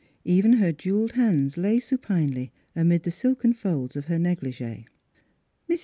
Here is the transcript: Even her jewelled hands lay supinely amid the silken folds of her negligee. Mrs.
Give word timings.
Even 0.25 0.53
her 0.53 0.71
jewelled 0.73 1.11
hands 1.11 1.57
lay 1.57 1.79
supinely 1.79 2.51
amid 2.75 3.03
the 3.03 3.11
silken 3.11 3.53
folds 3.53 3.95
of 3.95 4.05
her 4.05 4.17
negligee. 4.17 4.87
Mrs. 5.69 5.79